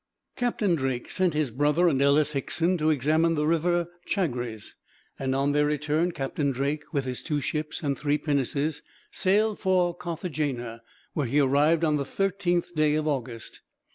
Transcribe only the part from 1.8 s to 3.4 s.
and Ellis Hickson to examine